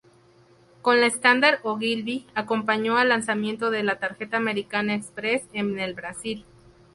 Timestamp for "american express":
4.37-5.43